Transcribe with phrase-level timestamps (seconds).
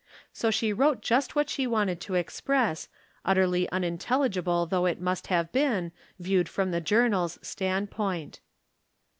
[0.33, 2.89] So she wrote just what she wanted to ex press,
[3.23, 8.39] utterly unintelligible though it must have been, viewed from the Journal's standpoint.